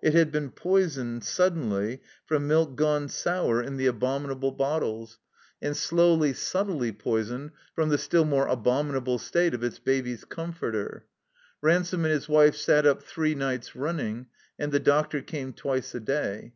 [0.00, 5.18] It had been poisoned, suddenly, from milk gone sour in the abominable 176 THfe COMBINED
[5.18, 5.18] MAZE bottles,
[5.60, 11.06] and slowly, subtly poisoned from the still more abominable state of its Baby's Comforter.
[11.60, 14.26] Ransome and his wife sat up three nights running,
[14.60, 16.52] and the doctor came twice a day.